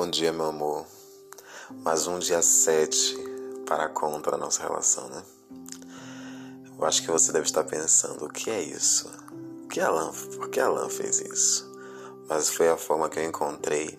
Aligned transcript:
Bom 0.00 0.08
dia, 0.08 0.32
meu 0.32 0.46
amor. 0.46 0.86
Mais 1.82 2.06
um 2.06 2.20
dia 2.20 2.40
7 2.40 3.16
para 3.66 3.88
contra 3.88 4.36
a 4.36 4.38
nossa 4.38 4.62
relação, 4.62 5.08
né? 5.08 5.24
Eu 6.78 6.84
acho 6.84 7.02
que 7.02 7.10
você 7.10 7.32
deve 7.32 7.46
estar 7.46 7.64
pensando: 7.64 8.24
o 8.24 8.28
que 8.28 8.48
é 8.48 8.62
isso? 8.62 9.10
O 9.64 9.66
que 9.66 9.80
Alan, 9.80 10.12
por 10.36 10.50
que 10.50 10.60
Alan 10.60 10.88
fez 10.88 11.20
isso? 11.20 11.68
Mas 12.28 12.48
foi 12.48 12.68
a 12.68 12.76
forma 12.76 13.08
que 13.08 13.18
eu 13.18 13.24
encontrei 13.24 13.98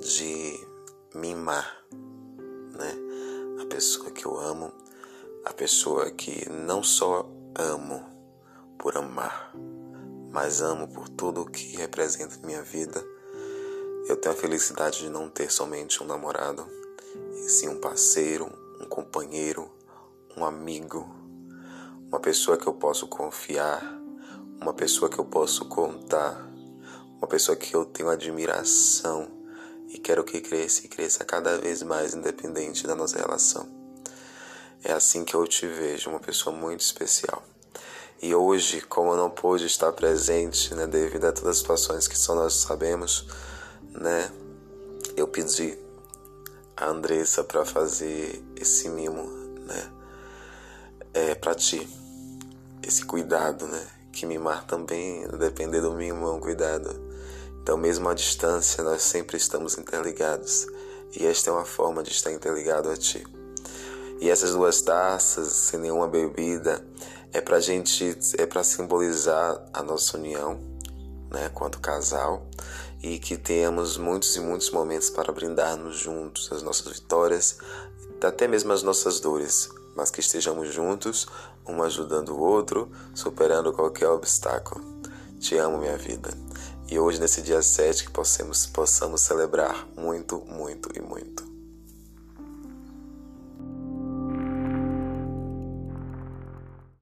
de 0.00 0.66
mimar, 1.14 1.76
né? 2.72 2.96
A 3.60 3.66
pessoa 3.66 4.10
que 4.10 4.24
eu 4.24 4.40
amo, 4.40 4.72
a 5.44 5.52
pessoa 5.52 6.10
que 6.10 6.48
não 6.48 6.82
só 6.82 7.30
amo 7.54 8.02
por 8.78 8.96
amar, 8.96 9.52
mas 10.32 10.62
amo 10.62 10.88
por 10.88 11.06
tudo 11.10 11.42
o 11.42 11.50
que 11.50 11.76
representa 11.76 12.38
minha 12.46 12.62
vida 12.62 13.04
eu 14.08 14.16
tenho 14.16 14.34
a 14.34 14.38
felicidade 14.38 15.00
de 15.00 15.10
não 15.10 15.28
ter 15.28 15.50
somente 15.50 16.02
um 16.02 16.06
namorado, 16.06 16.64
e 17.34 17.48
sim 17.48 17.68
um 17.68 17.80
parceiro, 17.80 18.46
um 18.80 18.84
companheiro, 18.84 19.68
um 20.36 20.44
amigo, 20.44 21.08
uma 22.06 22.20
pessoa 22.20 22.56
que 22.56 22.68
eu 22.68 22.74
posso 22.74 23.08
confiar, 23.08 23.82
uma 24.60 24.72
pessoa 24.72 25.10
que 25.10 25.18
eu 25.18 25.24
posso 25.24 25.64
contar, 25.64 26.46
uma 27.18 27.26
pessoa 27.26 27.56
que 27.56 27.74
eu 27.74 27.84
tenho 27.84 28.08
admiração 28.08 29.28
e 29.88 29.98
quero 29.98 30.22
que 30.22 30.40
cresça 30.40 30.86
e 30.86 30.88
cresça 30.88 31.24
cada 31.24 31.58
vez 31.58 31.82
mais 31.82 32.14
independente 32.14 32.86
da 32.86 32.94
nossa 32.94 33.18
relação. 33.18 33.68
É 34.84 34.92
assim 34.92 35.24
que 35.24 35.34
eu 35.34 35.44
te 35.48 35.66
vejo, 35.66 36.10
uma 36.10 36.20
pessoa 36.20 36.54
muito 36.54 36.80
especial. 36.80 37.42
E 38.22 38.34
hoje, 38.34 38.82
como 38.82 39.10
eu 39.10 39.16
não 39.16 39.30
pude 39.30 39.66
estar 39.66 39.92
presente, 39.92 40.74
né, 40.74 40.86
devido 40.86 41.24
a 41.24 41.32
todas 41.32 41.50
as 41.50 41.58
situações 41.58 42.06
que 42.06 42.16
só 42.16 42.34
nós 42.34 42.54
sabemos, 42.54 43.26
né? 44.00 44.30
Eu 45.16 45.26
pedi 45.26 45.78
a 46.76 46.86
Andressa 46.90 47.42
para 47.42 47.64
fazer 47.64 48.44
esse 48.56 48.88
mimo, 48.88 49.24
né? 49.66 49.90
É 51.14 51.34
para 51.34 51.54
ti. 51.54 51.88
Esse 52.82 53.04
cuidado, 53.04 53.66
né? 53.66 53.86
Que 54.12 54.26
mimar 54.26 54.66
também, 54.66 55.26
depender 55.38 55.80
do 55.80 55.92
mimo, 55.92 56.26
é 56.26 56.32
um 56.32 56.40
cuidado. 56.40 56.94
Então, 57.62 57.76
mesmo 57.76 58.08
à 58.08 58.14
distância, 58.14 58.84
nós 58.84 59.02
sempre 59.02 59.36
estamos 59.36 59.76
interligados. 59.76 60.66
E 61.18 61.26
esta 61.26 61.50
é 61.50 61.52
uma 61.52 61.64
forma 61.64 62.02
de 62.02 62.10
estar 62.10 62.30
interligado 62.30 62.90
a 62.90 62.96
ti. 62.96 63.26
E 64.20 64.30
essas 64.30 64.52
duas 64.52 64.80
taças, 64.80 65.48
sem 65.48 65.80
nenhuma 65.80 66.06
bebida, 66.06 66.86
é 67.32 67.40
pra 67.40 67.60
gente, 67.60 68.16
é 68.38 68.46
para 68.46 68.62
simbolizar 68.62 69.68
a 69.72 69.82
nossa 69.82 70.16
união, 70.16 70.58
né, 71.36 71.50
quanto 71.52 71.78
casal, 71.78 72.46
e 73.02 73.18
que 73.18 73.36
tenhamos 73.36 73.98
muitos 73.98 74.34
e 74.36 74.40
muitos 74.40 74.70
momentos 74.70 75.10
para 75.10 75.30
brindarmos 75.32 75.96
juntos 75.98 76.50
as 76.50 76.62
nossas 76.62 76.92
vitórias, 76.92 77.58
até 78.22 78.48
mesmo 78.48 78.72
as 78.72 78.82
nossas 78.82 79.20
dores, 79.20 79.68
mas 79.94 80.10
que 80.10 80.20
estejamos 80.20 80.72
juntos, 80.72 81.26
um 81.68 81.82
ajudando 81.82 82.30
o 82.30 82.40
outro, 82.40 82.90
superando 83.14 83.72
qualquer 83.72 84.08
obstáculo. 84.08 84.82
Te 85.38 85.56
amo, 85.58 85.78
minha 85.78 85.96
vida. 85.98 86.30
E 86.88 86.98
hoje, 86.98 87.20
nesse 87.20 87.42
dia 87.42 87.60
7, 87.60 88.06
que 88.06 88.10
possamos, 88.10 88.66
possamos 88.66 89.20
celebrar 89.20 89.86
muito, 89.94 90.42
muito 90.46 90.88
e 90.96 91.02
muito. 91.02 91.55